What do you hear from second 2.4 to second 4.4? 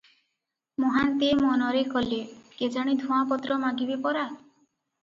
କେଜାଣି ଧୂଆଁପତ୍ର ମାଗିବେ ପରା?